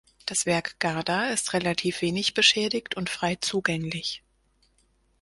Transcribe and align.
Das 0.25 0.47
Werk 0.47 0.79
Garda 0.79 1.27
ist 1.29 1.53
relativ 1.53 2.01
wenig 2.01 2.33
beschädigt 2.33 2.97
und 2.97 3.07
frei 3.11 3.35
zugänglich. 3.35 4.23